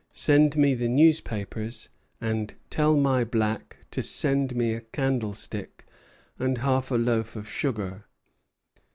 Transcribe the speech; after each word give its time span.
Send 0.13 0.57
me 0.57 0.73
the 0.73 0.89
newspapers, 0.89 1.89
and 2.19 2.55
tell 2.71 2.97
my 2.97 3.23
black 3.23 3.77
to 3.91 4.01
send 4.01 4.55
me 4.55 4.73
a 4.73 4.81
candlestick 4.81 5.85
and 6.39 6.57
half 6.57 6.89
a 6.89 6.95
loaf 6.97 7.35
of 7.35 7.47
sugar." 7.47 8.05